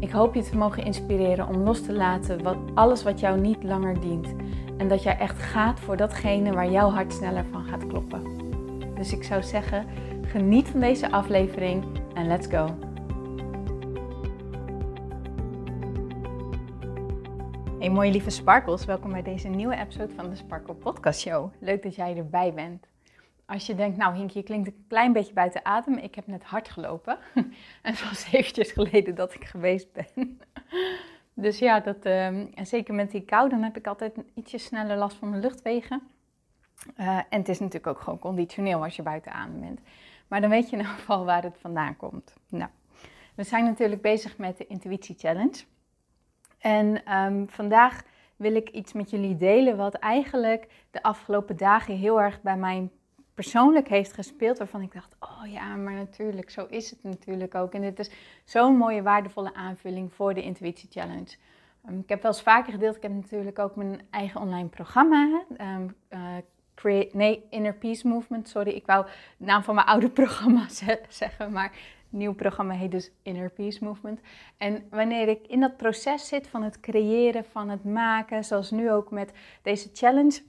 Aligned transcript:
Ik 0.00 0.10
hoop 0.10 0.34
je 0.34 0.42
te 0.42 0.56
mogen 0.56 0.84
inspireren 0.84 1.48
om 1.48 1.56
los 1.56 1.82
te 1.82 1.92
laten 1.92 2.42
wat, 2.42 2.56
alles 2.74 3.02
wat 3.02 3.20
jou 3.20 3.40
niet 3.40 3.62
langer 3.62 4.00
dient. 4.00 4.34
En 4.76 4.88
dat 4.88 5.02
jij 5.02 5.18
echt 5.18 5.38
gaat 5.38 5.80
voor 5.80 5.96
datgene 5.96 6.52
waar 6.52 6.70
jouw 6.70 6.90
hart 6.90 7.12
sneller 7.12 7.44
van 7.50 7.64
gaat 7.64 7.86
kloppen. 7.86 8.22
Dus 8.94 9.12
ik 9.12 9.24
zou 9.24 9.42
zeggen, 9.42 9.86
geniet 10.22 10.68
van 10.68 10.80
deze 10.80 11.10
aflevering 11.10 11.84
en 12.14 12.26
let's 12.26 12.46
go. 12.46 12.76
Hey 17.78 17.90
mooie 17.90 18.10
lieve 18.10 18.30
Sparkles, 18.30 18.84
welkom 18.84 19.12
bij 19.12 19.22
deze 19.22 19.48
nieuwe 19.48 19.76
episode 19.76 20.12
van 20.14 20.30
de 20.30 20.36
Sparkle 20.36 20.74
Podcast 20.74 21.20
Show. 21.20 21.52
Leuk 21.58 21.82
dat 21.82 21.94
jij 21.94 22.16
erbij 22.16 22.54
bent. 22.54 22.86
Als 23.48 23.66
je 23.66 23.74
denkt, 23.74 23.96
nou 23.96 24.16
Hinkje, 24.16 24.38
je 24.38 24.44
klinkt 24.44 24.66
een 24.66 24.84
klein 24.88 25.12
beetje 25.12 25.32
buiten 25.32 25.64
adem. 25.64 25.96
Ik 25.96 26.14
heb 26.14 26.26
net 26.26 26.44
hard 26.44 26.68
gelopen. 26.68 27.18
en 27.34 27.52
het 27.94 28.08
was 28.08 28.32
eventjes 28.32 28.72
geleden 28.72 29.14
dat 29.14 29.34
ik 29.34 29.44
geweest 29.44 29.92
ben. 29.92 30.40
dus 31.44 31.58
ja, 31.58 31.80
dat, 31.80 32.04
ehm, 32.04 32.46
en 32.54 32.66
zeker 32.66 32.94
met 32.94 33.10
die 33.10 33.20
kou, 33.20 33.48
dan 33.48 33.62
heb 33.62 33.76
ik 33.76 33.86
altijd 33.86 34.16
ietsje 34.34 34.58
sneller 34.58 34.96
last 34.96 35.16
van 35.16 35.30
mijn 35.30 35.42
luchtwegen. 35.42 36.02
Uh, 36.96 37.16
en 37.16 37.38
het 37.38 37.48
is 37.48 37.58
natuurlijk 37.58 37.86
ook 37.86 38.00
gewoon 38.00 38.18
conditioneel 38.18 38.82
als 38.82 38.96
je 38.96 39.02
buiten 39.02 39.32
adem 39.32 39.60
bent. 39.60 39.80
Maar 40.26 40.40
dan 40.40 40.50
weet 40.50 40.70
je 40.70 40.76
in 40.76 40.82
ieder 40.82 40.94
geval 40.94 41.24
waar 41.24 41.42
het 41.42 41.58
vandaan 41.58 41.96
komt. 41.96 42.34
Nou, 42.48 42.70
we 43.34 43.42
zijn 43.42 43.64
natuurlijk 43.64 44.02
bezig 44.02 44.38
met 44.38 44.56
de 44.56 44.66
Intuïtie 44.66 45.14
Challenge. 45.18 45.64
En 46.58 47.14
um, 47.18 47.48
vandaag 47.48 48.02
wil 48.36 48.54
ik 48.54 48.68
iets 48.68 48.92
met 48.92 49.10
jullie 49.10 49.36
delen 49.36 49.76
wat 49.76 49.94
eigenlijk 49.94 50.68
de 50.90 51.02
afgelopen 51.02 51.56
dagen 51.56 51.96
heel 51.96 52.20
erg 52.20 52.42
bij 52.42 52.56
mijn 52.56 52.90
persoonlijk 53.42 53.88
heeft 53.88 54.12
gespeeld, 54.12 54.58
waarvan 54.58 54.82
ik 54.82 54.92
dacht, 54.92 55.16
oh 55.20 55.52
ja, 55.52 55.76
maar 55.76 55.92
natuurlijk, 55.92 56.50
zo 56.50 56.66
is 56.70 56.90
het 56.90 57.02
natuurlijk 57.02 57.54
ook. 57.54 57.72
En 57.72 57.80
dit 57.80 57.98
is 57.98 58.10
zo'n 58.44 58.76
mooie, 58.76 59.02
waardevolle 59.02 59.54
aanvulling 59.54 60.12
voor 60.12 60.34
de 60.34 60.42
Intuïtie 60.42 60.88
Challenge. 60.90 61.36
Um, 61.88 61.98
ik 61.98 62.08
heb 62.08 62.22
wel 62.22 62.30
eens 62.32 62.42
vaker 62.42 62.72
gedeeld, 62.72 62.96
ik 62.96 63.02
heb 63.02 63.12
natuurlijk 63.12 63.58
ook 63.58 63.76
mijn 63.76 64.00
eigen 64.10 64.40
online 64.40 64.68
programma. 64.68 65.42
Um, 65.60 65.96
uh, 66.10 66.36
create, 66.74 67.16
nee, 67.16 67.44
Inner 67.50 67.74
Peace 67.74 68.08
Movement, 68.08 68.48
sorry, 68.48 68.70
ik 68.70 68.86
wou 68.86 69.06
de 69.36 69.44
naam 69.44 69.62
van 69.62 69.74
mijn 69.74 69.86
oude 69.86 70.10
programma 70.20 70.68
zeggen, 71.08 71.52
maar 71.52 71.70
het 71.70 72.18
nieuwe 72.18 72.34
programma 72.34 72.74
heet 72.74 72.90
dus 72.90 73.10
Inner 73.22 73.50
Peace 73.50 73.84
Movement. 73.84 74.20
En 74.56 74.86
wanneer 74.90 75.28
ik 75.28 75.46
in 75.46 75.60
dat 75.60 75.76
proces 75.76 76.28
zit 76.28 76.48
van 76.48 76.62
het 76.62 76.80
creëren, 76.80 77.44
van 77.44 77.68
het 77.68 77.84
maken, 77.84 78.44
zoals 78.44 78.70
nu 78.70 78.90
ook 78.90 79.10
met 79.10 79.32
deze 79.62 79.90
challenge 79.92 80.42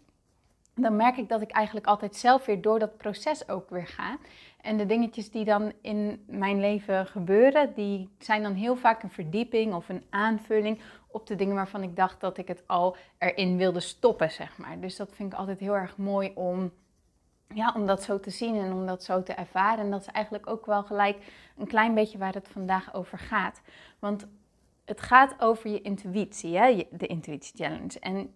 dan 0.81 0.95
merk 0.95 1.17
ik 1.17 1.29
dat 1.29 1.41
ik 1.41 1.51
eigenlijk 1.51 1.85
altijd 1.85 2.15
zelf 2.15 2.45
weer 2.45 2.61
door 2.61 2.79
dat 2.79 2.97
proces 2.97 3.49
ook 3.49 3.69
weer 3.69 3.87
ga. 3.87 4.17
En 4.61 4.77
de 4.77 4.85
dingetjes 4.85 5.31
die 5.31 5.45
dan 5.45 5.73
in 5.81 6.23
mijn 6.27 6.59
leven 6.59 7.05
gebeuren, 7.05 7.73
die 7.73 8.09
zijn 8.17 8.43
dan 8.43 8.53
heel 8.53 8.75
vaak 8.75 9.03
een 9.03 9.11
verdieping 9.11 9.73
of 9.73 9.89
een 9.89 10.03
aanvulling 10.09 10.79
op 11.07 11.27
de 11.27 11.35
dingen 11.35 11.55
waarvan 11.55 11.83
ik 11.83 11.95
dacht 11.95 12.19
dat 12.19 12.37
ik 12.37 12.47
het 12.47 12.63
al 12.67 12.95
erin 13.17 13.57
wilde 13.57 13.79
stoppen, 13.79 14.31
zeg 14.31 14.57
maar. 14.57 14.79
Dus 14.79 14.95
dat 14.95 15.15
vind 15.15 15.33
ik 15.33 15.39
altijd 15.39 15.59
heel 15.59 15.75
erg 15.75 15.97
mooi 15.97 16.31
om, 16.35 16.71
ja, 17.53 17.73
om 17.75 17.85
dat 17.85 18.03
zo 18.03 18.19
te 18.19 18.29
zien 18.29 18.55
en 18.55 18.73
om 18.73 18.85
dat 18.85 19.03
zo 19.03 19.23
te 19.23 19.33
ervaren. 19.33 19.83
En 19.83 19.91
dat 19.91 20.01
is 20.01 20.07
eigenlijk 20.07 20.49
ook 20.49 20.65
wel 20.65 20.83
gelijk 20.83 21.17
een 21.57 21.67
klein 21.67 21.93
beetje 21.93 22.17
waar 22.17 22.33
het 22.33 22.47
vandaag 22.47 22.93
over 22.93 23.17
gaat. 23.17 23.61
Want 23.99 24.27
het 24.85 25.01
gaat 25.01 25.35
over 25.39 25.69
je 25.69 25.81
intuïtie, 25.81 26.57
hè? 26.57 26.87
de 26.91 27.07
Intuïtie 27.07 27.55
Challenge. 27.55 27.99
En 27.99 28.33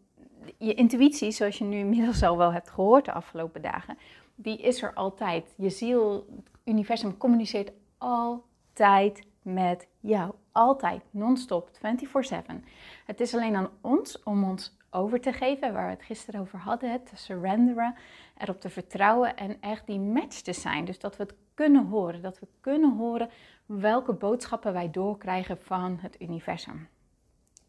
je 0.57 0.73
intuïtie, 0.73 1.31
zoals 1.31 1.57
je 1.57 1.63
nu 1.63 1.77
inmiddels 1.77 2.23
al 2.23 2.37
wel 2.37 2.53
hebt 2.53 2.69
gehoord 2.69 3.05
de 3.05 3.11
afgelopen 3.11 3.61
dagen, 3.61 3.97
die 4.35 4.57
is 4.57 4.81
er 4.81 4.93
altijd. 4.93 5.53
Je 5.57 5.69
ziel, 5.69 6.25
het 6.35 6.49
universum 6.63 7.17
communiceert 7.17 7.71
altijd 7.97 9.27
met 9.41 9.87
jou. 9.99 10.33
Altijd, 10.51 11.01
non-stop, 11.11 11.69
24/7. 11.73 12.65
Het 13.05 13.19
is 13.19 13.33
alleen 13.33 13.55
aan 13.55 13.69
ons 13.81 14.23
om 14.23 14.43
ons 14.43 14.77
over 14.89 15.21
te 15.21 15.33
geven, 15.33 15.73
waar 15.73 15.85
we 15.85 15.91
het 15.91 16.03
gisteren 16.03 16.41
over 16.41 16.59
hadden, 16.59 17.03
te 17.03 17.15
surrenderen, 17.15 17.95
erop 18.37 18.61
te 18.61 18.69
vertrouwen 18.69 19.37
en 19.37 19.61
echt 19.61 19.87
die 19.87 19.99
match 19.99 20.41
te 20.41 20.53
zijn. 20.53 20.85
Dus 20.85 20.99
dat 20.99 21.17
we 21.17 21.23
het 21.23 21.35
kunnen 21.53 21.85
horen, 21.85 22.21
dat 22.21 22.39
we 22.39 22.47
kunnen 22.61 22.97
horen 22.97 23.29
welke 23.65 24.13
boodschappen 24.13 24.73
wij 24.73 24.91
doorkrijgen 24.91 25.57
van 25.61 25.97
het 26.01 26.21
universum. 26.21 26.87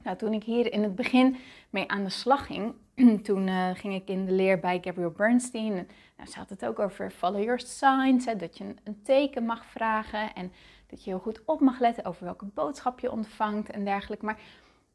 Nou, 0.05 0.17
toen 0.17 0.33
ik 0.33 0.45
hier 0.45 0.73
in 0.73 0.83
het 0.83 0.95
begin 0.95 1.37
mee 1.71 1.89
aan 1.89 2.05
de 2.05 2.11
slag 2.11 2.47
ging, 2.47 2.75
toen 3.27 3.47
uh, 3.47 3.71
ging 3.75 3.95
ik 3.95 4.09
in 4.09 4.25
de 4.25 4.33
leer 4.33 4.61
bij 4.61 4.81
Gabrielle 4.81 5.13
Bernstein. 5.13 5.73
Nou, 6.17 6.31
ze 6.31 6.39
had 6.39 6.51
het 6.51 6.67
ook 6.67 6.79
over 6.79 7.11
follow 7.11 7.43
your 7.43 7.61
signs, 7.61 8.25
dat 8.25 8.59
je 8.59 8.65
een, 8.65 8.79
een, 8.85 9.03
teken 9.03 9.45
mag 9.45 9.67
vragen 9.67 10.35
en 10.35 10.53
dat 10.87 11.05
je 11.05 11.11
heel 11.11 11.19
goed 11.19 11.43
op 11.45 11.61
mag 11.61 11.81
letten 11.81 12.05
over 12.05 12.25
welke 12.25 12.45
boodschap 12.45 13.01
je 13.01 13.11
ontvangt 13.11 13.71
en 13.71 13.85
dergelijke. 13.85 14.25
Maar 14.25 14.41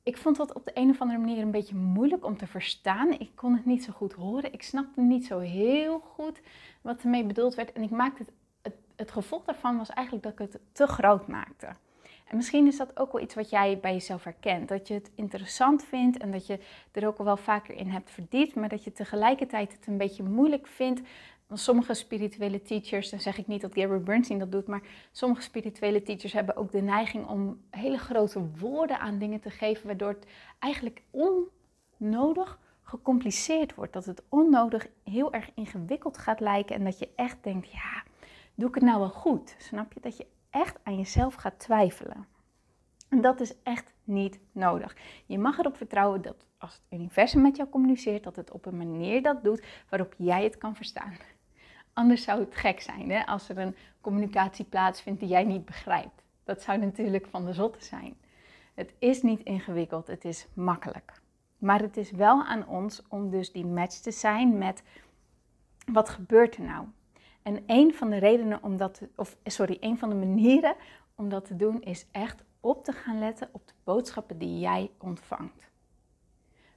ik 0.04 0.18
vond 0.18 0.38
dat 0.38 0.54
op 0.54 0.66
de 0.66 0.72
een 0.74 0.90
of 0.90 1.02
andere 1.02 1.20
manier 1.20 1.42
een 1.42 1.52
beetje 1.52 1.76
moeilijk 1.76 2.26
om 2.26 2.38
te 2.38 2.48
verstaan. 2.48 3.12
Ik 3.12 3.32
kon 3.36 3.54
het 3.54 3.66
niet 3.66 3.84
zo 3.84 3.94
goed 3.94 4.14
horen. 4.14 4.54
Ik 4.54 4.64
snapte 4.64 5.02
niet 5.02 5.26
zo 5.26 5.40
heel 5.40 6.00
goed 6.00 6.42
wat 6.82 7.02
ermee 7.02 7.26
bedoeld 7.26 7.56
werd. 7.56 7.72
En 7.72 7.82
ik 7.82 7.90
maakte 7.90 8.24
het, 8.24 8.32
het, 8.62 8.76
het 8.96 9.12
gevolg 9.12 9.44
daarvan 9.44 9.78
was 9.78 9.90
eigenlijk 9.90 10.26
dat 10.26 10.34
ik 10.34 10.52
het 10.52 10.62
te 10.72 10.88
groot 10.88 11.28
maakte. 11.28 11.68
En 12.30 12.36
misschien 12.36 12.68
is 12.68 12.78
dat 12.78 13.00
ook 13.00 13.12
wel 13.12 13.22
iets 13.22 13.36
wat 13.36 13.50
jij 13.50 13.80
bij 13.80 13.94
jezelf 13.94 14.24
herkent. 14.24 14.68
Dat 14.68 14.88
je 14.88 14.94
het 14.94 15.12
interessant 15.16 15.84
vindt 15.84 16.18
en 16.18 16.32
dat 16.32 16.48
je 16.48 16.60
er 16.92 17.08
ook 17.08 17.18
wel 17.18 17.38
vaker 17.38 17.76
in 17.76 17.88
hebt 17.88 18.12
verdiept, 18.12 18.56
maar 18.56 18.70
dat 18.70 18.84
je 18.84 18.92
tegelijkertijd 18.92 19.72
het 19.72 19.88
een 19.88 19.98
beetje 19.98 20.24
moeilijk 20.24 20.68
vindt. 20.68 21.02
Want 21.48 21.62
sommige 21.62 21.94
spirituele 21.94 22.62
teachers, 22.62 23.10
dan 23.10 23.20
zeg 23.20 23.38
ik 23.38 23.48
niet 23.48 23.62
dat 23.62 23.74
Gabriel 23.74 24.04
Bernstein 24.04 24.40
dat 24.40 24.52
doet, 24.52 24.68
maar 24.68 24.82
sommige 25.12 25.42
spirituele 25.42 26.02
teachers 26.02 26.34
hebben 26.34 26.56
ook 26.56 26.72
de 26.72 26.82
neiging 26.82 27.28
om 27.28 27.62
hele 27.70 27.98
grote 27.98 28.50
woorden 28.58 29.00
aan 29.00 29.18
dingen 29.18 29.40
te 29.40 29.50
geven, 29.50 29.86
waardoor 29.86 30.10
het 30.10 30.26
eigenlijk 30.60 31.02
onnodig 32.00 32.60
gecompliceerd 32.84 33.76
wordt. 33.76 33.94
Dat 33.94 34.06
het 34.06 34.22
onnodig 34.30 34.88
heel 35.04 35.34
erg 35.34 35.50
ingewikkeld 35.56 36.18
gaat 36.18 36.40
lijken 36.40 36.76
en 36.76 36.84
dat 36.84 37.00
je 37.00 37.10
echt 37.16 37.38
denkt, 37.42 37.72
ja, 37.72 38.04
doe 38.56 38.68
ik 38.68 38.76
het 38.76 38.84
nou 38.84 39.00
wel 39.00 39.10
goed? 39.10 39.56
Snap 39.58 39.94
je? 39.94 40.00
Dat 40.00 40.18
je 40.18 40.26
echt 40.50 40.78
aan 40.84 40.98
jezelf 40.98 41.34
gaat 41.34 41.60
twijfelen. 41.60 42.28
En 43.10 43.22
dat 43.22 43.40
is 43.40 43.54
echt 43.64 43.94
niet 44.04 44.40
nodig. 44.52 44.96
Je 45.26 45.40
mag 45.40 45.58
erop 45.58 45.78
vertrouwen 45.78 46.22
dat 46.22 46.46
als 46.58 46.74
het 46.74 47.00
universum 47.00 47.42
met 47.42 47.56
jou 47.56 47.70
communiceert, 47.70 48.24
dat 48.24 48.36
het 48.36 48.52
op 48.52 48.66
een 48.66 48.78
manier 48.78 49.22
dat 49.22 49.44
doet 49.44 49.66
waarop 49.90 50.14
jij 50.18 50.44
het 50.44 50.58
kan 50.58 50.76
verstaan. 50.76 51.14
Anders 51.94 52.24
zou 52.24 52.40
het 52.40 52.56
gek 52.56 52.82
zijn 52.82 53.10
hè, 53.10 53.26
als 53.26 53.50
er 53.50 53.58
een 53.58 53.76
communicatie 54.02 54.66
plaatsvindt 54.66 55.20
die 55.20 55.30
jij 55.30 55.44
niet 55.44 55.66
begrijpt. 55.66 56.24
Dat 56.44 56.62
zou 56.62 56.78
natuurlijk 56.78 57.28
van 57.28 57.46
de 57.46 57.54
zotte 57.54 57.84
zijn. 57.84 58.18
Het 58.74 58.94
is 59.00 59.22
niet 59.22 59.44
ingewikkeld, 59.44 60.08
het 60.08 60.26
is 60.26 60.48
makkelijk. 60.54 61.22
Maar 61.58 61.82
het 61.82 61.98
is 61.98 62.12
wel 62.12 62.44
aan 62.44 62.68
ons 62.68 63.08
om 63.08 63.30
dus 63.30 63.52
die 63.52 63.66
match 63.66 63.96
te 63.96 64.12
zijn 64.12 64.58
met 64.58 64.84
wat 65.92 66.10
gebeurt 66.10 66.56
er 66.56 66.64
nou? 66.64 66.86
En 67.42 67.64
een 67.66 67.94
van 67.94 68.10
de 68.10 68.18
redenen 68.18 68.64
om 68.64 68.78
dat, 68.78 69.02
of 69.16 69.38
sorry, 69.44 69.78
een 69.80 69.98
van 69.98 70.10
de 70.10 70.16
manieren 70.16 70.76
om 71.16 71.30
dat 71.30 71.46
te 71.46 71.56
doen 71.56 71.82
is 71.82 72.08
echt 72.12 72.44
op 72.60 72.84
te 72.84 72.92
gaan 72.92 73.20
letten 73.20 73.50
op 73.52 73.68
de 73.68 73.74
boodschappen 73.84 74.38
die 74.38 74.60
jij 74.60 74.92
ontvangt. 74.98 75.70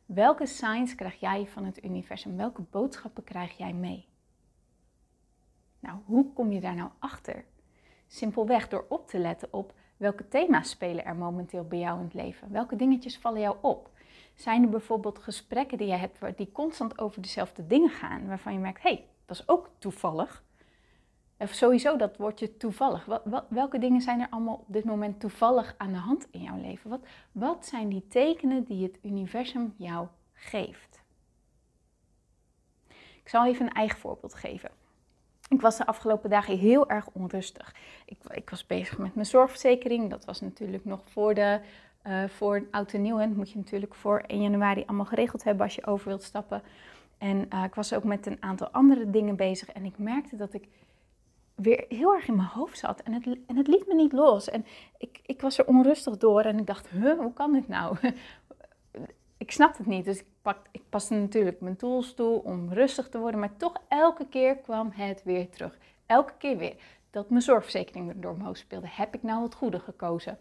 Welke 0.06 0.47
signs 0.47 0.94
krijg 0.94 1.20
jij 1.20 1.47
van 1.47 1.64
het 1.64 1.85
universum? 1.85 2.37
Welke 2.37 2.62
boodschappen 2.62 3.25
krijg 3.25 3.56
jij 3.56 3.73
mee? 3.73 4.09
Nou, 5.81 5.99
hoe 6.05 6.32
kom 6.32 6.53
je 6.53 6.61
daar 6.61 6.75
nou 6.75 6.91
achter? 6.99 7.44
Simpelweg 8.06 8.69
door 8.69 8.85
op 8.88 9.08
te 9.08 9.19
letten 9.19 9.49
op 9.53 9.75
welke 9.97 10.29
thema's 10.29 10.70
spelen 10.70 11.05
er 11.05 11.17
momenteel 11.17 11.65
bij 11.65 11.79
jou 11.79 11.99
in 11.99 12.05
het 12.05 12.15
leven. 12.15 12.53
Welke 12.53 12.76
dingetjes 12.76 13.19
vallen 13.19 13.41
jou 13.41 13.56
op? 13.61 13.91
Zijn 14.35 14.62
er 14.62 14.69
bijvoorbeeld 14.69 15.19
gesprekken 15.19 15.79
die 15.79 15.87
jij 15.87 15.99
hebt 15.99 16.37
die 16.37 16.53
constant 16.53 16.99
over 16.99 17.23
dezelfde 17.23 17.67
dingen 17.67 17.91
gaan, 17.91 18.26
waarvan 18.26 18.53
je 18.53 18.58
merkt, 18.58 18.82
hé, 18.82 18.88
hey, 18.88 19.06
dat 19.26 19.37
is 19.37 19.49
ook 19.49 19.70
toevallig. 19.79 20.44
Of 21.43 21.53
sowieso 21.53 21.97
dat 21.97 22.17
woordje 22.17 22.56
toevallig. 22.56 23.06
Welke 23.49 23.79
dingen 23.79 24.00
zijn 24.00 24.21
er 24.21 24.27
allemaal 24.31 24.55
op 24.55 24.73
dit 24.73 24.85
moment 24.85 25.21
toevallig 25.21 25.75
aan 25.77 25.93
de 25.93 25.99
hand 25.99 26.27
in 26.31 26.43
jouw 26.43 26.61
leven? 26.61 26.91
Wat, 26.91 27.00
wat 27.33 27.67
zijn 27.67 27.89
die 27.89 28.09
tekenen 28.09 28.65
die 28.65 28.83
het 28.83 28.99
universum 29.03 29.75
jou 29.77 30.06
geeft? 30.33 31.03
Ik 33.23 33.29
zal 33.29 33.47
even 33.47 33.67
een 33.67 33.73
eigen 33.73 33.99
voorbeeld 33.99 34.35
geven. 34.35 34.71
Ik 35.49 35.61
was 35.61 35.77
de 35.77 35.87
afgelopen 35.87 36.31
dagen 36.31 36.59
heel 36.59 36.89
erg 36.89 37.09
onrustig. 37.12 37.75
Ik, 38.05 38.19
ik 38.29 38.50
was 38.50 38.67
bezig 38.67 38.99
met 38.99 39.15
mijn 39.15 39.27
zorgverzekering. 39.27 40.11
Dat 40.11 40.25
was 40.25 40.41
natuurlijk 40.41 40.85
nog 40.85 41.00
voor 41.05 41.35
de 41.35 41.61
Uh, 42.06 42.25
voor 42.29 42.67
oud 42.71 42.93
en 42.93 43.03
nieuw, 43.03 43.19
en 43.19 43.37
moet 43.37 43.50
je 43.50 43.59
natuurlijk 43.59 43.94
voor 43.94 44.19
1 44.27 44.43
januari 44.43 44.83
allemaal 44.87 45.06
geregeld 45.06 45.44
hebben 45.44 45.65
als 45.65 45.75
je 45.75 45.87
over 45.87 46.09
wilt 46.09 46.23
stappen. 46.23 46.62
En 47.19 47.47
uh, 47.53 47.65
ik 47.65 47.75
was 47.75 47.93
ook 47.93 48.05
met 48.05 48.27
een 48.27 48.37
aantal 48.41 48.69
andere 48.69 49.11
dingen 49.11 49.37
bezig 49.37 49.69
en 49.69 49.85
ik 49.85 49.99
merkte 49.99 50.37
dat 50.37 50.55
ik 50.55 50.69
weer 51.62 51.85
heel 51.88 52.14
erg 52.14 52.29
in 52.29 52.37
mijn 52.37 52.49
hoofd 52.49 52.79
zat. 52.79 53.00
En 53.03 53.12
het, 53.12 53.26
en 53.47 53.56
het 53.56 53.67
liet 53.67 53.87
me 53.87 53.94
niet 53.94 54.12
los. 54.12 54.50
En 54.50 54.67
ik, 54.99 55.20
ik 55.23 55.41
was 55.41 55.59
er 55.59 55.67
onrustig 55.67 56.17
door 56.17 56.41
en 56.41 56.59
ik 56.59 56.67
dacht, 56.67 56.88
huh, 56.88 57.19
hoe 57.19 57.32
kan 57.32 57.53
dit 57.53 57.69
nou? 57.69 57.97
ik 59.37 59.50
snapte 59.50 59.79
het 59.79 59.87
niet. 59.87 60.05
Dus 60.05 60.19
ik, 60.20 60.26
pak, 60.43 60.67
ik 60.70 60.82
paste 60.88 61.14
natuurlijk 61.14 61.61
mijn 61.61 61.76
tools 61.76 62.14
toe 62.14 62.43
om 62.43 62.73
rustig 62.73 63.09
te 63.09 63.19
worden. 63.19 63.41
Maar 63.41 63.56
toch 63.56 63.75
elke 63.88 64.26
keer 64.29 64.56
kwam 64.56 64.91
het 64.91 65.23
weer 65.25 65.50
terug. 65.50 65.79
Elke 66.06 66.32
keer 66.38 66.56
weer. 66.56 66.75
Dat 67.11 67.31
mijn 67.31 67.43
zorgverzekering 67.43 68.12
door 68.17 68.32
mijn 68.32 68.47
hoofd 68.47 68.58
speelde. 68.58 68.88
Heb 68.91 69.15
ik 69.15 69.23
nou 69.23 69.43
het 69.43 69.55
goede 69.55 69.81
gekozen? 69.81 70.38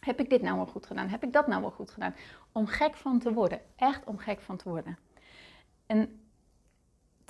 Heb 0.00 0.20
ik 0.20 0.30
dit 0.30 0.42
nou 0.42 0.56
wel 0.56 0.66
goed 0.66 0.86
gedaan? 0.86 1.08
Heb 1.08 1.22
ik 1.22 1.32
dat 1.32 1.46
nou 1.46 1.60
wel 1.60 1.70
goed 1.70 1.90
gedaan? 1.90 2.14
Om 2.52 2.66
gek 2.66 2.96
van 2.96 3.18
te 3.18 3.32
worden. 3.32 3.60
Echt 3.76 4.04
om 4.04 4.18
gek 4.18 4.40
van 4.40 4.56
te 4.56 4.68
worden. 4.68 4.98
En 5.86 6.19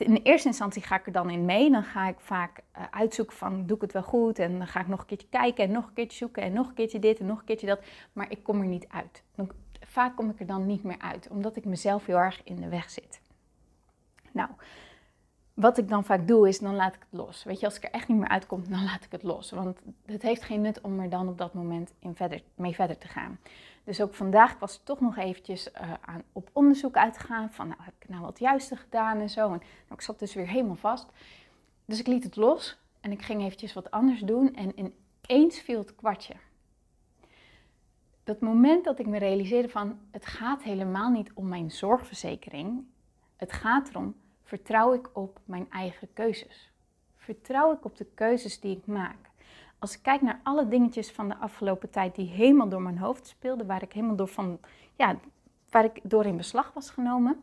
in 0.00 0.20
eerste 0.22 0.48
instantie 0.48 0.82
ga 0.82 0.96
ik 0.96 1.06
er 1.06 1.12
dan 1.12 1.30
in 1.30 1.44
mee. 1.44 1.70
Dan 1.70 1.84
ga 1.84 2.08
ik 2.08 2.20
vaak 2.20 2.60
uh, 2.76 2.84
uitzoeken 2.90 3.36
van 3.36 3.66
doe 3.66 3.76
ik 3.76 3.82
het 3.82 3.92
wel 3.92 4.02
goed. 4.02 4.38
En 4.38 4.58
dan 4.58 4.66
ga 4.66 4.80
ik 4.80 4.88
nog 4.88 5.00
een 5.00 5.06
keertje 5.06 5.28
kijken 5.28 5.64
en 5.64 5.70
nog 5.70 5.86
een 5.86 5.92
keertje 5.92 6.18
zoeken 6.18 6.42
en 6.42 6.52
nog 6.52 6.68
een 6.68 6.74
keertje 6.74 6.98
dit 6.98 7.20
en 7.20 7.26
nog 7.26 7.38
een 7.38 7.44
keertje 7.44 7.66
dat. 7.66 7.80
Maar 8.12 8.30
ik 8.30 8.42
kom 8.42 8.60
er 8.60 8.66
niet 8.66 8.88
uit. 8.88 9.22
Dan, 9.34 9.50
vaak 9.80 10.16
kom 10.16 10.30
ik 10.30 10.40
er 10.40 10.46
dan 10.46 10.66
niet 10.66 10.82
meer 10.82 10.98
uit, 10.98 11.28
omdat 11.28 11.56
ik 11.56 11.64
mezelf 11.64 12.06
heel 12.06 12.16
erg 12.16 12.40
in 12.44 12.56
de 12.56 12.68
weg 12.68 12.90
zit. 12.90 13.20
Nou, 14.32 14.48
wat 15.54 15.78
ik 15.78 15.88
dan 15.88 16.04
vaak 16.04 16.28
doe 16.28 16.48
is, 16.48 16.58
dan 16.58 16.74
laat 16.74 16.94
ik 16.94 17.00
het 17.10 17.20
los. 17.20 17.44
Weet 17.44 17.60
je, 17.60 17.66
als 17.66 17.76
ik 17.76 17.84
er 17.84 17.90
echt 17.90 18.08
niet 18.08 18.18
meer 18.18 18.28
uitkom, 18.28 18.64
dan 18.68 18.84
laat 18.84 19.04
ik 19.04 19.12
het 19.12 19.22
los. 19.22 19.50
Want 19.50 19.78
het 20.06 20.22
heeft 20.22 20.42
geen 20.42 20.60
nut 20.60 20.80
om 20.80 21.00
er 21.00 21.10
dan 21.10 21.28
op 21.28 21.38
dat 21.38 21.54
moment 21.54 21.92
in 21.98 22.14
verder, 22.14 22.42
mee 22.54 22.74
verder 22.74 22.98
te 22.98 23.08
gaan. 23.08 23.38
Dus 23.84 24.00
ook 24.00 24.14
vandaag 24.14 24.58
was 24.58 24.80
toch 24.84 25.00
nog 25.00 25.16
eventjes 25.16 25.68
uh, 25.68 25.92
aan, 26.00 26.22
op 26.32 26.50
onderzoek 26.52 26.96
uitgegaan. 26.96 27.50
Van, 27.50 27.68
nou, 27.68 27.80
heb 27.82 27.94
ik 27.98 28.08
nou 28.08 28.22
wat 28.22 28.38
juiste 28.38 28.76
gedaan 28.76 29.18
en 29.18 29.30
zo. 29.30 29.44
En 29.44 29.48
nou, 29.48 29.62
ik 29.88 30.00
zat 30.00 30.18
dus 30.18 30.34
weer 30.34 30.48
helemaal 30.48 30.76
vast. 30.76 31.06
Dus 31.84 31.98
ik 31.98 32.06
liet 32.06 32.24
het 32.24 32.36
los 32.36 32.78
en 33.00 33.12
ik 33.12 33.22
ging 33.22 33.42
eventjes 33.42 33.72
wat 33.72 33.90
anders 33.90 34.20
doen. 34.20 34.54
En 34.54 34.92
ineens 35.26 35.60
viel 35.60 35.78
het 35.78 35.94
kwartje. 35.94 36.34
Dat 38.24 38.40
moment 38.40 38.84
dat 38.84 38.98
ik 38.98 39.06
me 39.06 39.18
realiseerde 39.18 39.68
van, 39.68 39.98
het 40.10 40.26
gaat 40.26 40.62
helemaal 40.62 41.10
niet 41.10 41.30
om 41.34 41.48
mijn 41.48 41.70
zorgverzekering. 41.70 42.84
Het 43.36 43.52
gaat 43.52 43.88
erom 43.88 44.14
Vertrouw 44.50 44.92
ik 44.92 45.10
op 45.12 45.40
mijn 45.44 45.70
eigen 45.70 46.12
keuzes? 46.12 46.72
Vertrouw 47.16 47.72
ik 47.72 47.84
op 47.84 47.96
de 47.96 48.06
keuzes 48.14 48.60
die 48.60 48.76
ik 48.76 48.86
maak? 48.86 49.29
Als 49.80 49.94
ik 49.96 50.02
kijk 50.02 50.20
naar 50.20 50.40
alle 50.42 50.68
dingetjes 50.68 51.10
van 51.10 51.28
de 51.28 51.36
afgelopen 51.36 51.90
tijd 51.90 52.14
die 52.14 52.26
helemaal 52.26 52.68
door 52.68 52.82
mijn 52.82 52.98
hoofd 52.98 53.26
speelden, 53.26 53.66
waar 53.66 53.82
ik 53.82 53.92
helemaal 53.92 54.16
door 54.16 54.28
van, 54.28 54.60
ja, 54.96 55.16
waar 55.70 55.84
ik 55.84 56.00
door 56.02 56.24
in 56.24 56.36
beslag 56.36 56.72
was 56.74 56.90
genomen. 56.90 57.42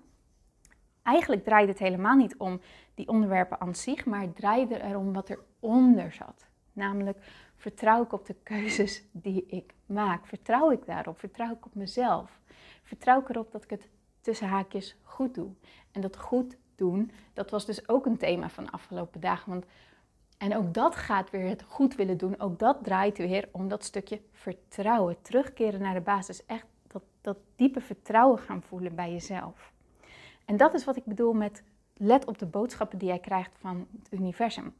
Eigenlijk 1.03 1.43
draaide 1.43 1.71
het 1.71 1.79
helemaal 1.79 2.15
niet 2.15 2.37
om 2.37 2.59
die 2.93 3.07
onderwerpen 3.07 3.59
aan 3.59 3.75
zich, 3.75 4.05
maar 4.05 4.21
het 4.21 4.35
draaide 4.35 4.81
erom 4.81 5.13
wat 5.13 5.29
eronder 5.29 6.11
zat. 6.11 6.47
Namelijk, 6.73 7.17
vertrouw 7.55 8.03
ik 8.03 8.13
op 8.13 8.25
de 8.25 8.35
keuzes 8.43 9.03
die 9.11 9.45
ik 9.45 9.73
maak? 9.85 10.25
Vertrouw 10.25 10.71
ik 10.71 10.85
daarop? 10.85 11.19
Vertrouw 11.19 11.51
ik 11.51 11.65
op 11.65 11.75
mezelf? 11.75 12.39
Vertrouw 12.83 13.19
ik 13.19 13.29
erop 13.29 13.51
dat 13.51 13.63
ik 13.63 13.69
het 13.69 13.89
tussen 14.21 14.47
haakjes 14.47 14.97
goed 15.03 15.35
doe? 15.35 15.49
En 15.91 16.01
dat 16.01 16.17
goed 16.17 16.57
doen. 16.75 17.11
Dat 17.33 17.51
was 17.51 17.65
dus 17.65 17.89
ook 17.89 18.05
een 18.05 18.17
thema 18.17 18.49
van 18.49 18.63
de 18.63 18.71
afgelopen 18.71 19.21
dagen. 19.21 19.49
Want, 19.49 19.65
en 20.37 20.55
ook 20.55 20.73
dat 20.73 20.95
gaat 20.95 21.29
weer 21.29 21.49
het 21.49 21.63
goed 21.67 21.95
willen 21.95 22.17
doen. 22.17 22.39
Ook 22.39 22.59
dat 22.59 22.83
draait 22.83 23.17
weer 23.17 23.49
om 23.51 23.67
dat 23.67 23.83
stukje 23.83 24.21
vertrouwen. 24.31 25.21
Terugkeren 25.21 25.81
naar 25.81 25.93
de 25.93 26.01
basis. 26.01 26.45
Echt 26.45 26.65
dat, 26.87 27.03
dat 27.21 27.37
diepe 27.55 27.81
vertrouwen 27.81 28.39
gaan 28.39 28.61
voelen 28.61 28.95
bij 28.95 29.11
jezelf. 29.11 29.71
En 30.45 30.57
dat 30.57 30.73
is 30.73 30.85
wat 30.85 30.95
ik 30.95 31.05
bedoel 31.05 31.33
met 31.33 31.63
let 31.93 32.25
op 32.25 32.37
de 32.37 32.45
boodschappen 32.45 32.97
die 32.97 33.07
jij 33.07 33.19
krijgt 33.19 33.55
van 33.59 33.87
het 33.99 34.11
universum. 34.11 34.73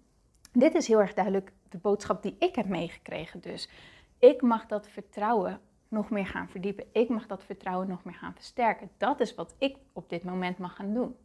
Dit 0.52 0.76
is 0.76 0.88
heel 0.88 1.00
erg 1.00 1.14
duidelijk 1.14 1.52
de 1.70 1.78
boodschap 1.78 2.22
die 2.22 2.36
ik 2.40 2.56
heb 2.56 2.66
meegekregen. 2.66 3.40
Dus 3.40 3.70
ik 4.20 4.42
mag 4.42 4.66
dat 4.66 4.88
vertrouwen 4.88 5.60
nog 5.88 6.10
meer 6.10 6.26
gaan 6.26 6.50
verdiepen. 6.50 6.86
Ik 6.92 7.10
mag 7.10 7.28
dat 7.28 7.44
vertrouwen 7.44 7.88
nog 7.88 8.04
meer 8.04 8.14
gaan 8.14 8.34
versterken. 8.34 8.90
Dat 8.98 9.20
is 9.20 9.36
wat 9.36 9.56
ik 9.58 9.78
op 9.94 10.10
dit 10.10 10.24
moment 10.24 10.58
mag 10.58 10.76
gaan 10.76 10.94
doen. 10.94 11.16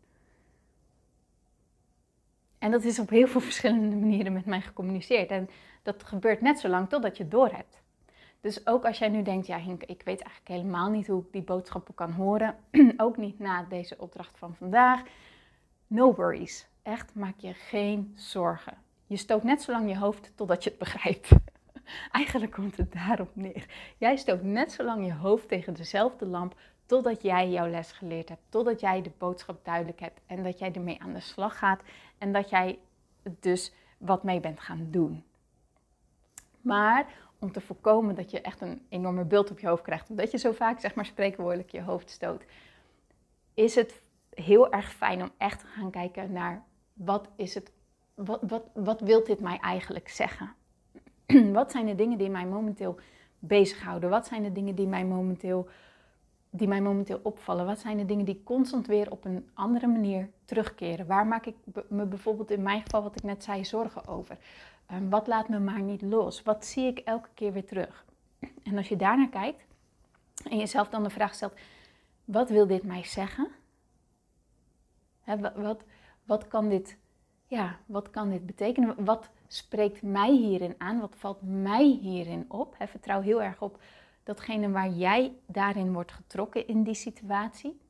En 2.62 2.70
dat 2.70 2.84
is 2.84 2.98
op 2.98 3.10
heel 3.10 3.26
veel 3.26 3.40
verschillende 3.50 3.96
manieren 3.96 4.32
met 4.32 4.46
mij 4.46 4.60
gecommuniceerd. 4.60 5.30
En 5.30 5.50
dat 5.82 6.02
gebeurt 6.02 6.40
net 6.40 6.58
zo 6.60 6.68
lang 6.68 6.88
totdat 6.88 7.16
je 7.16 7.22
het 7.22 7.32
door 7.32 7.48
hebt. 7.48 7.80
Dus 8.40 8.66
ook 8.66 8.84
als 8.84 8.98
jij 8.98 9.08
nu 9.08 9.22
denkt, 9.22 9.46
ja 9.46 9.58
Hink, 9.58 9.82
ik 9.82 10.02
weet 10.04 10.20
eigenlijk 10.20 10.48
helemaal 10.48 10.90
niet 10.90 11.06
hoe 11.06 11.20
ik 11.20 11.32
die 11.32 11.42
boodschappen 11.42 11.94
kan 11.94 12.12
horen. 12.12 12.56
ook 12.96 13.16
niet 13.16 13.38
na 13.38 13.66
deze 13.68 13.94
opdracht 13.98 14.38
van 14.38 14.54
vandaag. 14.54 15.02
No 15.86 16.14
worries. 16.14 16.66
Echt, 16.82 17.14
maak 17.14 17.34
je 17.36 17.54
geen 17.54 18.12
zorgen. 18.16 18.74
Je 19.06 19.16
stoot 19.16 19.42
net 19.42 19.62
zo 19.62 19.72
lang 19.72 19.88
je 19.88 19.98
hoofd 19.98 20.32
totdat 20.34 20.64
je 20.64 20.70
het 20.70 20.78
begrijpt. 20.78 21.28
Eigenlijk 22.12 22.52
komt 22.52 22.76
het 22.76 22.92
daarop 22.92 23.30
neer. 23.32 23.66
Jij 23.98 24.16
stoot 24.16 24.42
net 24.42 24.72
zo 24.72 24.84
lang 24.84 25.06
je 25.06 25.14
hoofd 25.14 25.48
tegen 25.48 25.74
dezelfde 25.74 26.26
lamp 26.26 26.54
totdat 26.86 27.22
jij 27.22 27.50
jouw 27.50 27.68
les 27.68 27.92
geleerd 27.92 28.28
hebt, 28.28 28.42
totdat 28.48 28.80
jij 28.80 29.02
de 29.02 29.10
boodschap 29.18 29.64
duidelijk 29.64 30.00
hebt 30.00 30.20
en 30.26 30.42
dat 30.42 30.58
jij 30.58 30.72
ermee 30.72 31.02
aan 31.02 31.12
de 31.12 31.20
slag 31.20 31.58
gaat 31.58 31.82
en 32.22 32.32
dat 32.32 32.50
jij 32.50 32.78
dus 33.40 33.72
wat 33.98 34.22
mee 34.22 34.40
bent 34.40 34.60
gaan 34.60 34.86
doen. 34.90 35.24
Maar 36.60 37.06
om 37.38 37.52
te 37.52 37.60
voorkomen 37.60 38.14
dat 38.14 38.30
je 38.30 38.40
echt 38.40 38.60
een 38.60 38.86
enorme 38.88 39.24
beeld 39.24 39.50
op 39.50 39.58
je 39.58 39.66
hoofd 39.66 39.82
krijgt, 39.82 40.10
omdat 40.10 40.30
je 40.30 40.38
zo 40.38 40.52
vaak 40.52 40.80
zeg 40.80 40.94
maar 40.94 41.06
spreekwoordelijk 41.06 41.70
je 41.70 41.82
hoofd 41.82 42.10
stoot, 42.10 42.44
is 43.54 43.74
het 43.74 44.02
heel 44.30 44.72
erg 44.72 44.92
fijn 44.92 45.22
om 45.22 45.30
echt 45.38 45.60
te 45.60 45.66
gaan 45.66 45.90
kijken 45.90 46.32
naar 46.32 46.64
wat 46.92 47.28
is 47.36 47.54
het, 47.54 47.72
wat, 48.14 48.40
wat, 48.48 48.64
wat 48.74 49.00
wil 49.00 49.24
dit 49.24 49.40
mij 49.40 49.58
eigenlijk 49.58 50.08
zeggen? 50.08 50.54
wat 51.52 51.70
zijn 51.70 51.86
de 51.86 51.94
dingen 51.94 52.18
die 52.18 52.30
mij 52.30 52.46
momenteel 52.46 52.98
bezighouden? 53.38 54.10
Wat 54.10 54.26
zijn 54.26 54.42
de 54.42 54.52
dingen 54.52 54.74
die 54.74 54.86
mij 54.86 55.04
momenteel 55.04 55.68
die 56.54 56.68
mij 56.68 56.80
momenteel 56.80 57.20
opvallen? 57.22 57.66
Wat 57.66 57.78
zijn 57.78 57.96
de 57.96 58.04
dingen 58.04 58.24
die 58.24 58.42
constant 58.44 58.86
weer 58.86 59.10
op 59.10 59.24
een 59.24 59.48
andere 59.54 59.86
manier 59.86 60.30
terugkeren? 60.44 61.06
Waar 61.06 61.26
maak 61.26 61.46
ik 61.46 61.56
me 61.88 62.04
bijvoorbeeld 62.04 62.50
in 62.50 62.62
mijn 62.62 62.82
geval, 62.82 63.02
wat 63.02 63.16
ik 63.16 63.22
net 63.22 63.44
zei, 63.44 63.64
zorgen 63.64 64.06
over? 64.06 64.38
Um, 64.92 65.10
wat 65.10 65.26
laat 65.26 65.48
me 65.48 65.58
maar 65.58 65.82
niet 65.82 66.02
los? 66.02 66.42
Wat 66.42 66.64
zie 66.64 66.86
ik 66.86 66.98
elke 66.98 67.28
keer 67.34 67.52
weer 67.52 67.66
terug? 67.66 68.04
En 68.62 68.76
als 68.76 68.88
je 68.88 68.96
daarnaar 68.96 69.28
kijkt 69.28 69.64
en 70.50 70.58
jezelf 70.58 70.88
dan 70.88 71.02
de 71.02 71.10
vraag 71.10 71.34
stelt: 71.34 71.54
wat 72.24 72.48
wil 72.48 72.66
dit 72.66 72.82
mij 72.82 73.04
zeggen? 73.04 73.48
wat, 75.54 75.84
wat, 76.24 76.48
kan 76.48 76.68
dit, 76.68 76.98
ja, 77.46 77.78
wat 77.86 78.10
kan 78.10 78.30
dit 78.30 78.46
betekenen? 78.46 79.04
Wat 79.04 79.30
spreekt 79.46 80.02
mij 80.02 80.32
hierin 80.32 80.74
aan? 80.78 81.00
Wat 81.00 81.16
valt 81.16 81.42
mij 81.42 81.98
hierin 82.00 82.44
op? 82.48 82.76
vertrouw 82.78 83.20
heel 83.20 83.42
erg 83.42 83.62
op 83.62 83.80
datgene 84.22 84.70
waar 84.70 84.90
jij 84.90 85.32
daarin 85.46 85.92
wordt 85.92 86.12
getrokken 86.12 86.66
in 86.66 86.82
die 86.82 86.94
situatie. 86.94 87.80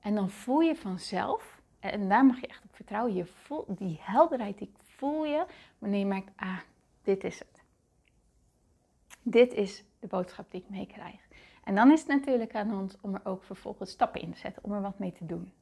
En 0.00 0.14
dan 0.14 0.30
voel 0.30 0.60
je 0.60 0.76
vanzelf, 0.76 1.60
en 1.80 2.08
daar 2.08 2.24
mag 2.24 2.40
je 2.40 2.46
echt 2.46 2.64
op 2.64 2.74
vertrouwen, 2.74 3.14
je 3.14 3.26
voelt 3.26 3.78
die 3.78 3.98
helderheid, 4.00 4.58
die 4.58 4.72
voel 4.78 5.24
je 5.24 5.46
wanneer 5.78 5.98
je 5.98 6.06
merkt, 6.06 6.30
ah, 6.36 6.58
dit 7.02 7.24
is 7.24 7.38
het. 7.38 7.62
Dit 9.22 9.52
is 9.52 9.84
de 9.98 10.06
boodschap 10.06 10.50
die 10.50 10.60
ik 10.60 10.68
meekrijg. 10.68 11.20
En 11.64 11.74
dan 11.74 11.90
is 11.90 12.00
het 12.00 12.08
natuurlijk 12.08 12.54
aan 12.54 12.80
ons 12.80 12.96
om 13.00 13.14
er 13.14 13.20
ook 13.24 13.44
vervolgens 13.44 13.90
stappen 13.90 14.20
in 14.20 14.32
te 14.32 14.38
zetten, 14.38 14.64
om 14.64 14.72
er 14.72 14.80
wat 14.80 14.98
mee 14.98 15.12
te 15.12 15.26
doen. 15.26 15.52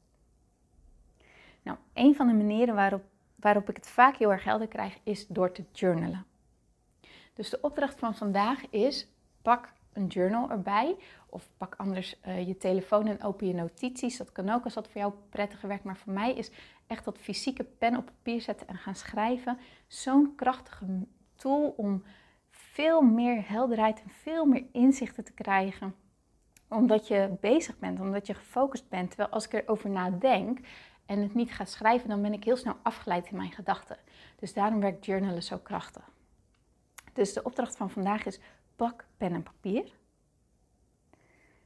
Nou, 1.61 1.77
een 1.93 2.15
van 2.15 2.27
de 2.27 2.33
manieren 2.33 2.75
waarop, 2.75 3.03
waarop 3.35 3.69
ik 3.69 3.75
het 3.75 3.87
vaak 3.87 4.15
heel 4.15 4.31
erg 4.31 4.43
helder 4.43 4.67
krijg, 4.67 4.97
is 5.03 5.27
door 5.27 5.51
te 5.51 5.63
journalen. 5.71 6.25
Dus 7.33 7.49
de 7.49 7.61
opdracht 7.61 7.99
van 7.99 8.15
vandaag 8.15 8.69
is: 8.69 9.07
pak 9.41 9.73
een 9.93 10.07
journal 10.07 10.49
erbij. 10.49 10.95
Of 11.29 11.49
pak 11.57 11.75
anders 11.77 12.19
uh, 12.27 12.47
je 12.47 12.57
telefoon 12.57 13.07
en 13.07 13.23
open 13.23 13.47
je 13.47 13.53
notities. 13.53 14.17
Dat 14.17 14.31
kan 14.31 14.49
ook 14.49 14.63
als 14.63 14.73
dat 14.73 14.87
voor 14.87 15.01
jou 15.01 15.13
prettiger 15.29 15.67
werkt. 15.67 15.83
Maar 15.83 15.97
voor 15.97 16.13
mij 16.13 16.33
is 16.33 16.51
echt 16.87 17.05
dat 17.05 17.17
fysieke 17.17 17.63
pen 17.63 17.97
op 17.97 18.05
papier 18.05 18.41
zetten 18.41 18.67
en 18.67 18.77
gaan 18.77 18.95
schrijven 18.95 19.57
zo'n 19.87 20.35
krachtige 20.35 20.85
tool 21.35 21.73
om 21.77 22.03
veel 22.49 23.01
meer 23.01 23.49
helderheid 23.49 24.01
en 24.01 24.09
veel 24.09 24.45
meer 24.45 24.65
inzichten 24.71 25.23
te 25.23 25.33
krijgen. 25.33 25.95
Omdat 26.67 27.07
je 27.07 27.37
bezig 27.39 27.79
bent, 27.79 27.99
omdat 27.99 28.27
je 28.27 28.33
gefocust 28.33 28.89
bent. 28.89 29.07
Terwijl 29.09 29.29
als 29.29 29.45
ik 29.45 29.53
erover 29.53 29.89
nadenk 29.89 30.59
en 31.05 31.21
het 31.21 31.33
niet 31.33 31.51
ga 31.51 31.65
schrijven, 31.65 32.09
dan 32.09 32.21
ben 32.21 32.33
ik 32.33 32.43
heel 32.43 32.57
snel 32.57 32.75
afgeleid 32.81 33.29
in 33.29 33.37
mijn 33.37 33.51
gedachten. 33.51 33.97
Dus 34.35 34.53
daarom 34.53 34.79
werkt 34.79 35.05
journalen 35.05 35.43
zo 35.43 35.57
krachtig. 35.57 36.12
Dus 37.13 37.33
de 37.33 37.43
opdracht 37.43 37.77
van 37.77 37.89
vandaag 37.89 38.25
is: 38.25 38.39
pak 38.75 39.05
pen 39.17 39.33
en 39.33 39.43
papier. 39.43 39.91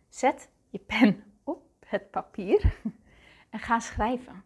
Zet 0.10 0.50
je 0.70 0.80
pen 0.80 1.24
op 1.44 1.63
het 1.86 2.12
papier 2.12 2.80
en 3.50 3.60
ga 3.60 3.80
schrijven. 3.80 4.44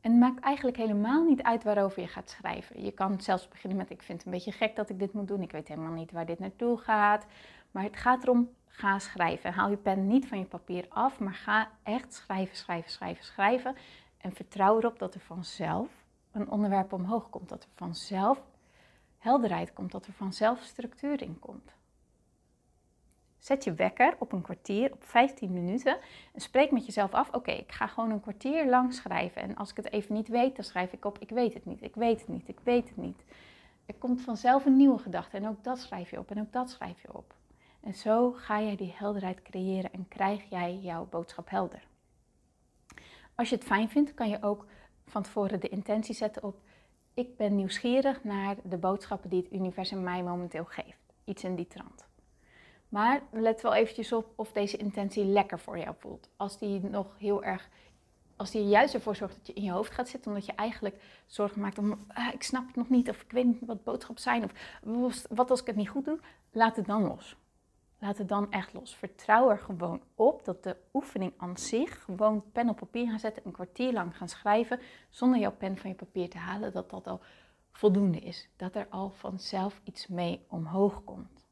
En 0.00 0.10
het 0.10 0.20
maakt 0.20 0.40
eigenlijk 0.40 0.76
helemaal 0.76 1.24
niet 1.24 1.42
uit 1.42 1.64
waarover 1.64 2.02
je 2.02 2.08
gaat 2.08 2.30
schrijven. 2.30 2.84
Je 2.84 2.92
kan 2.92 3.20
zelfs 3.20 3.48
beginnen 3.48 3.78
met: 3.78 3.90
Ik 3.90 4.02
vind 4.02 4.18
het 4.18 4.26
een 4.26 4.32
beetje 4.32 4.52
gek 4.52 4.76
dat 4.76 4.90
ik 4.90 4.98
dit 4.98 5.12
moet 5.12 5.28
doen. 5.28 5.42
Ik 5.42 5.52
weet 5.52 5.68
helemaal 5.68 5.92
niet 5.92 6.12
waar 6.12 6.26
dit 6.26 6.38
naartoe 6.38 6.78
gaat. 6.78 7.26
Maar 7.70 7.82
het 7.82 7.96
gaat 7.96 8.22
erom: 8.22 8.50
ga 8.66 8.98
schrijven. 8.98 9.52
Haal 9.52 9.70
je 9.70 9.76
pen 9.76 10.06
niet 10.06 10.26
van 10.26 10.38
je 10.38 10.44
papier 10.44 10.86
af, 10.88 11.18
maar 11.18 11.34
ga 11.34 11.70
echt 11.82 12.14
schrijven, 12.14 12.56
schrijven, 12.56 12.90
schrijven, 12.90 13.24
schrijven. 13.24 13.76
En 14.16 14.32
vertrouw 14.32 14.78
erop 14.78 14.98
dat 14.98 15.14
er 15.14 15.20
vanzelf 15.20 15.88
een 16.32 16.50
onderwerp 16.50 16.92
omhoog 16.92 17.30
komt. 17.30 17.48
Dat 17.48 17.62
er 17.62 17.68
vanzelf 17.74 18.42
helderheid 19.24 19.72
komt. 19.72 19.92
Dat 19.92 20.06
er 20.06 20.12
vanzelf 20.12 20.62
structuur 20.62 21.22
in 21.22 21.38
komt. 21.38 21.72
Zet 23.38 23.64
je 23.64 23.74
wekker 23.74 24.16
op 24.18 24.32
een 24.32 24.42
kwartier, 24.42 24.92
op 24.92 25.04
15 25.04 25.52
minuten. 25.52 25.96
En 26.32 26.40
spreek 26.40 26.70
met 26.70 26.86
jezelf 26.86 27.12
af: 27.12 27.32
oké, 27.32 27.50
ik 27.50 27.72
ga 27.72 27.86
gewoon 27.86 28.10
een 28.10 28.20
kwartier 28.20 28.68
lang 28.68 28.94
schrijven. 28.94 29.42
En 29.42 29.56
als 29.56 29.70
ik 29.70 29.76
het 29.76 29.92
even 29.92 30.14
niet 30.14 30.28
weet, 30.28 30.56
dan 30.56 30.64
schrijf 30.64 30.92
ik 30.92 31.04
op: 31.04 31.18
ik 31.18 31.30
weet 31.30 31.54
het 31.54 31.64
niet, 31.64 31.82
ik 31.82 31.94
weet 31.94 32.20
het 32.20 32.28
niet, 32.28 32.48
ik 32.48 32.58
weet 32.62 32.88
het 32.88 32.96
niet. 32.96 33.24
Er 33.86 33.94
komt 33.94 34.22
vanzelf 34.22 34.64
een 34.64 34.76
nieuwe 34.76 34.98
gedachte 34.98 35.36
en 35.36 35.48
ook 35.48 35.64
dat 35.64 35.78
schrijf 35.78 36.10
je 36.10 36.18
op 36.18 36.30
en 36.30 36.40
ook 36.40 36.52
dat 36.52 36.70
schrijf 36.70 37.02
je 37.02 37.14
op. 37.14 37.34
En 37.80 37.94
zo 37.94 38.32
ga 38.32 38.60
jij 38.60 38.76
die 38.76 38.94
helderheid 38.96 39.42
creëren 39.42 39.92
en 39.92 40.08
krijg 40.08 40.50
jij 40.50 40.78
jouw 40.78 41.06
boodschap 41.10 41.50
helder. 41.50 41.86
Als 43.34 43.48
je 43.48 43.54
het 43.54 43.64
fijn 43.64 43.88
vindt, 43.88 44.14
kan 44.14 44.28
je 44.28 44.42
ook 44.42 44.66
van 45.06 45.22
tevoren 45.22 45.60
de 45.60 45.68
intentie 45.68 46.14
zetten 46.14 46.42
op: 46.42 46.60
ik 47.14 47.36
ben 47.36 47.56
nieuwsgierig 47.56 48.24
naar 48.24 48.56
de 48.62 48.76
boodschappen 48.76 49.30
die 49.30 49.42
het 49.42 49.52
universum 49.52 50.02
mij 50.02 50.22
momenteel 50.22 50.64
geeft. 50.64 51.14
Iets 51.24 51.44
in 51.44 51.54
die 51.54 51.66
trant. 51.66 52.06
Maar 52.88 53.22
let 53.30 53.62
wel 53.62 53.74
eventjes 53.74 54.12
op 54.12 54.32
of 54.34 54.52
deze 54.52 54.76
intentie 54.76 55.24
lekker 55.24 55.58
voor 55.58 55.78
jou 55.78 55.94
voelt. 55.98 56.28
Als 56.36 56.58
die 56.58 56.80
nog 56.80 57.06
heel 57.18 57.44
erg, 57.44 57.68
als 58.36 58.50
die 58.50 58.68
juist 58.68 58.94
ervoor 58.94 59.16
zorgt 59.16 59.36
dat 59.36 59.46
je 59.46 59.52
in 59.52 59.62
je 59.62 59.70
hoofd 59.70 59.92
gaat 59.92 60.08
zitten, 60.08 60.30
omdat 60.30 60.46
je 60.46 60.52
eigenlijk 60.52 61.02
zorgen 61.26 61.60
maakt 61.60 61.78
om, 61.78 62.04
ah, 62.08 62.34
ik 62.34 62.42
snap 62.42 62.66
het 62.66 62.76
nog 62.76 62.88
niet, 62.88 63.08
of 63.08 63.22
ik 63.22 63.30
weet 63.30 63.44
niet 63.44 63.58
wat 63.66 63.84
boodschappen 63.84 64.22
zijn, 64.22 64.44
of 64.84 65.26
wat 65.28 65.50
als 65.50 65.60
ik 65.60 65.66
het 65.66 65.76
niet 65.76 65.88
goed 65.88 66.04
doe, 66.04 66.18
laat 66.50 66.76
het 66.76 66.86
dan 66.86 67.02
los. 67.02 67.36
Laat 68.04 68.18
het 68.18 68.28
dan 68.28 68.52
echt 68.52 68.72
los. 68.72 68.96
Vertrouw 68.96 69.50
er 69.50 69.58
gewoon 69.58 70.02
op 70.14 70.44
dat 70.44 70.62
de 70.62 70.76
oefening 70.92 71.32
aan 71.36 71.56
zich, 71.56 72.02
gewoon 72.02 72.44
pen 72.52 72.68
op 72.68 72.76
papier 72.76 73.08
gaan 73.08 73.18
zetten, 73.18 73.42
een 73.46 73.52
kwartier 73.52 73.92
lang 73.92 74.16
gaan 74.16 74.28
schrijven, 74.28 74.80
zonder 75.10 75.40
jouw 75.40 75.52
pen 75.52 75.78
van 75.78 75.90
je 75.90 75.96
papier 75.96 76.28
te 76.28 76.38
halen, 76.38 76.72
dat 76.72 76.90
dat 76.90 77.06
al 77.06 77.20
voldoende 77.72 78.18
is. 78.18 78.48
Dat 78.56 78.74
er 78.74 78.86
al 78.90 79.10
vanzelf 79.10 79.80
iets 79.84 80.06
mee 80.06 80.44
omhoog 80.48 81.04
komt. 81.04 81.46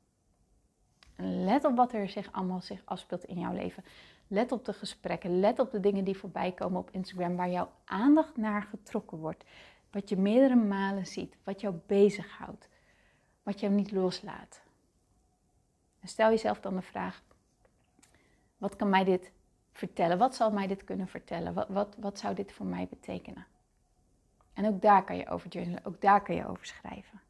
Let 1.16 1.64
op 1.64 1.76
wat 1.76 1.92
er 1.92 2.08
zich 2.08 2.32
allemaal 2.32 2.60
zich 2.60 2.82
afspeelt 2.84 3.24
in 3.24 3.38
jouw 3.38 3.52
leven. 3.52 3.84
Let 4.26 4.52
op 4.52 4.64
de 4.64 4.72
gesprekken. 4.72 5.40
Let 5.40 5.58
op 5.58 5.70
de 5.70 5.80
dingen 5.80 6.04
die 6.04 6.16
voorbij 6.16 6.52
komen 6.52 6.80
op 6.80 6.90
Instagram 6.90 7.36
waar 7.36 7.50
jouw 7.50 7.70
aandacht 7.84 8.36
naar 8.36 8.62
getrokken 8.62 9.18
wordt. 9.18 9.44
Wat 9.90 10.08
je 10.08 10.16
meerdere 10.16 10.56
malen 10.56 11.06
ziet. 11.06 11.36
Wat 11.44 11.60
jou 11.60 11.74
bezighoudt. 11.86 12.68
Wat 13.42 13.60
jou 13.60 13.72
niet 13.72 13.92
loslaat. 13.92 14.61
En 16.02 16.08
stel 16.08 16.28
jezelf 16.28 16.60
dan 16.60 16.74
de 16.74 16.82
vraag: 16.82 17.22
wat 18.56 18.76
kan 18.76 18.88
mij 18.88 19.04
dit 19.04 19.32
vertellen? 19.72 20.18
Wat 20.18 20.34
zal 20.34 20.50
mij 20.50 20.66
dit 20.66 20.84
kunnen 20.84 21.08
vertellen? 21.08 21.54
Wat, 21.54 21.68
wat, 21.68 21.96
wat 21.98 22.18
zou 22.18 22.34
dit 22.34 22.52
voor 22.52 22.66
mij 22.66 22.86
betekenen? 22.90 23.46
En 24.52 24.66
ook 24.66 24.82
daar 24.82 25.04
kan 25.04 25.16
je 25.16 25.28
over 25.28 25.50
journalen, 25.50 25.84
ook 25.84 26.00
daar 26.00 26.22
kan 26.22 26.34
je 26.34 26.48
over 26.48 26.66
schrijven. 26.66 27.20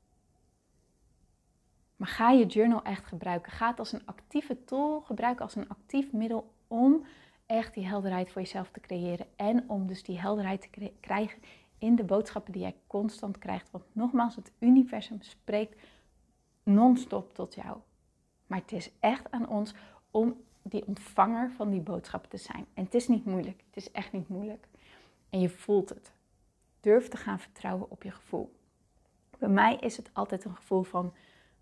Maar 1.96 2.08
ga 2.08 2.30
je 2.30 2.46
journal 2.46 2.82
echt 2.82 3.06
gebruiken. 3.06 3.52
Ga 3.52 3.70
het 3.70 3.78
als 3.78 3.92
een 3.92 4.06
actieve 4.06 4.64
tool 4.64 5.00
gebruiken, 5.00 5.44
als 5.44 5.54
een 5.54 5.68
actief 5.68 6.12
middel 6.12 6.52
om 6.68 7.06
echt 7.46 7.74
die 7.74 7.86
helderheid 7.86 8.30
voor 8.30 8.42
jezelf 8.42 8.70
te 8.70 8.80
creëren. 8.80 9.26
En 9.36 9.68
om 9.68 9.86
dus 9.86 10.02
die 10.02 10.20
helderheid 10.20 10.60
te 10.72 10.92
krijgen 11.00 11.42
in 11.78 11.96
de 11.96 12.04
boodschappen 12.04 12.52
die 12.52 12.62
jij 12.62 12.76
constant 12.86 13.38
krijgt. 13.38 13.70
Want 13.70 13.84
nogmaals, 13.92 14.36
het 14.36 14.52
universum 14.58 15.22
spreekt 15.22 15.80
non-stop 16.62 17.34
tot 17.34 17.54
jou. 17.54 17.78
Maar 18.52 18.60
het 18.60 18.72
is 18.72 18.90
echt 19.00 19.30
aan 19.30 19.48
ons 19.48 19.74
om 20.10 20.44
die 20.62 20.86
ontvanger 20.86 21.50
van 21.50 21.70
die 21.70 21.80
boodschappen 21.80 22.30
te 22.30 22.36
zijn. 22.36 22.66
En 22.74 22.84
het 22.84 22.94
is 22.94 23.08
niet 23.08 23.24
moeilijk. 23.24 23.62
Het 23.66 23.76
is 23.76 23.90
echt 23.90 24.12
niet 24.12 24.28
moeilijk. 24.28 24.66
En 25.30 25.40
je 25.40 25.48
voelt 25.48 25.88
het. 25.88 26.12
Durf 26.80 27.08
te 27.08 27.16
gaan 27.16 27.40
vertrouwen 27.40 27.90
op 27.90 28.02
je 28.02 28.10
gevoel. 28.10 28.52
Bij 29.38 29.48
mij 29.48 29.76
is 29.76 29.96
het 29.96 30.10
altijd 30.12 30.44
een 30.44 30.56
gevoel 30.56 30.82
van 30.82 31.14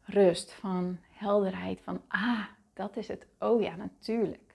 rust, 0.05 0.53
van 0.53 0.99
helderheid, 1.11 1.81
van 1.81 2.01
ah, 2.09 2.45
dat 2.73 2.97
is 2.97 3.09
het. 3.09 3.27
Oh 3.39 3.63
ja, 3.63 3.77
natuurlijk. 3.77 4.50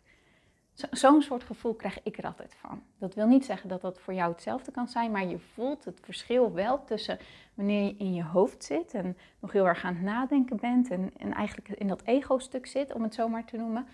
Zo'n 0.92 1.22
soort 1.22 1.44
gevoel 1.44 1.74
krijg 1.74 2.00
ik 2.04 2.18
er 2.18 2.26
altijd 2.26 2.56
van. 2.56 2.84
Dat 2.98 3.14
wil 3.14 3.28
niet 3.28 3.46
zeggen 3.46 3.70
dat 3.70 3.82
dat 3.82 4.00
voor 4.00 4.14
jou 4.14 4.32
hetzelfde 4.32 4.72
kan 4.72 4.88
zijn, 4.88 5.12
maar 5.12 5.26
je 5.26 5.40
voelt 5.40 5.86
het 5.86 6.00
verschil 6.04 6.54
wel 6.54 6.84
tussen 6.84 7.20
wanneer 7.54 7.84
je 7.84 7.96
in 7.98 8.14
je 8.14 8.24
hoofd 8.24 8.64
zit 8.64 8.94
en 8.94 9.18
nog 9.40 9.52
heel 9.52 9.68
erg 9.68 9.84
aan 9.84 9.94
het 9.96 10.04
nadenken 10.04 10.58
bent 10.58 10.90
en, 10.90 11.12
en 11.18 11.34
eigenlijk 11.34 11.80
in 11.80 11.88
dat 11.88 12.02
ego-stuk 12.06 12.66
zit, 12.66 12.94
om 12.94 13.04
het 13.04 13.14
zo 13.14 13.28
maar 13.28 13.46
te 13.46 13.58
noemen, 13.58 13.88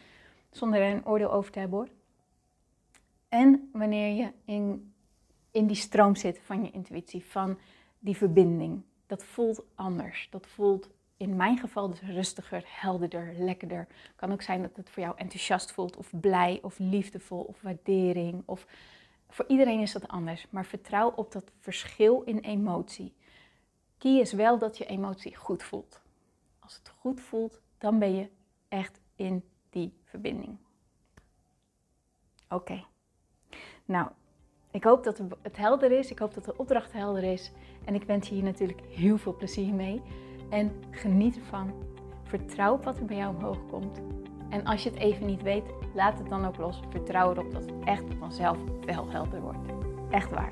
zonder 0.50 0.82
er 0.82 0.96
een 0.96 1.06
oordeel 1.06 1.32
over 1.32 1.52
te 1.52 1.60
hebben 1.60 1.78
hoor. 1.78 1.90
En 3.30 3.70
wanneer 3.74 4.16
je 4.16 4.32
in, 4.46 4.94
in 5.52 5.68
die 5.68 5.76
stroom 5.76 6.16
zit 6.16 6.40
van 6.44 6.64
je 6.64 6.72
intuïtie, 6.72 7.26
van 7.26 7.58
die 8.00 8.18
verbinding. 8.18 8.82
Dat 9.08 9.24
voelt 9.24 9.64
anders. 9.76 10.28
Dat 10.32 10.48
voelt 10.48 10.90
in 11.22 11.36
mijn 11.36 11.58
geval 11.58 11.90
dus 11.90 12.02
rustiger, 12.02 12.64
helderder, 12.68 13.34
lekkerder. 13.38 13.88
Kan 14.16 14.32
ook 14.32 14.42
zijn 14.42 14.62
dat 14.62 14.76
het 14.76 14.90
voor 14.90 15.04
jou 15.04 15.18
enthousiast 15.18 15.72
voelt, 15.72 15.98
of 15.98 16.10
blij, 16.20 16.60
of 16.62 16.80
liefdevol, 16.80 17.42
of 17.42 17.62
waardering. 17.62 18.44
Of 18.46 18.68
voor 19.30 19.46
iedereen 19.48 19.80
is 19.80 19.92
dat 19.92 20.08
anders. 20.08 20.48
Maar 20.50 20.66
vertrouw 20.66 21.12
op 21.16 21.32
dat 21.32 21.52
verschil 21.60 22.22
in 22.22 22.40
emotie. 22.40 23.14
Is 23.98 24.34
wel 24.34 24.58
dat 24.58 24.78
je 24.78 24.86
emotie 24.86 25.36
goed 25.36 25.64
voelt. 25.64 26.02
Als 26.60 26.76
het 26.76 26.90
goed 27.00 27.22
voelt, 27.22 27.62
dan 27.78 28.00
ben 28.00 28.16
je 28.16 28.30
echt 28.68 29.00
in 29.16 29.44
die 29.70 29.94
verbinding. 30.04 30.58
Oké. 32.50 32.84
Nou, 33.86 34.08
ik 34.72 34.84
hoop 34.84 35.04
dat 35.04 35.22
het 35.42 35.58
helder 35.58 35.92
is. 35.92 36.12
Ik 36.12 36.20
hoop 36.20 36.34
dat 36.34 36.46
de 36.46 36.58
opdracht 36.58 36.92
helder 36.92 37.24
is. 37.24 37.52
En 37.86 37.96
ik 37.96 38.04
wens 38.04 38.28
je 38.28 38.34
hier 38.34 38.44
natuurlijk 38.44 38.82
heel 38.90 39.18
veel 39.18 39.36
plezier 39.36 39.74
mee. 39.74 40.02
En 40.52 40.72
geniet 40.90 41.38
ervan. 41.38 41.72
Vertrouw 42.24 42.74
op 42.74 42.84
wat 42.84 42.98
er 42.98 43.06
bij 43.06 43.18
jou 43.18 43.36
omhoog 43.36 43.58
komt. 43.70 44.02
En 44.50 44.66
als 44.66 44.84
je 44.84 44.90
het 44.90 45.00
even 45.00 45.26
niet 45.26 45.42
weet, 45.42 45.74
laat 45.94 46.18
het 46.18 46.30
dan 46.30 46.46
ook 46.46 46.58
los. 46.58 46.80
Vertrouw 46.90 47.32
erop 47.32 47.52
dat 47.52 47.62
het 47.62 47.74
echt 47.84 48.04
vanzelf 48.20 48.58
wel 48.86 49.10
helder 49.10 49.42
wordt. 49.42 49.70
Echt 50.10 50.32
waar. 50.32 50.52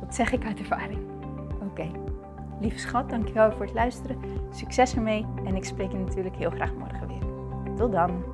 Dat 0.00 0.14
zeg 0.14 0.32
ik 0.32 0.44
uit 0.44 0.58
ervaring. 0.58 1.00
Oké. 1.62 1.90
Lieve 2.60 2.78
schat, 2.78 3.10
dankjewel 3.10 3.52
voor 3.52 3.64
het 3.64 3.74
luisteren. 3.74 4.18
Succes 4.50 4.94
ermee 4.94 5.26
en 5.44 5.56
ik 5.56 5.64
spreek 5.64 5.92
je 5.92 5.98
natuurlijk 5.98 6.36
heel 6.36 6.50
graag 6.50 6.74
morgen 6.74 7.08
weer. 7.08 7.22
Tot 7.76 7.92
dan. 7.92 8.33